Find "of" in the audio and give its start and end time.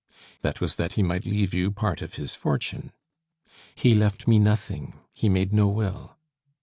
2.01-2.15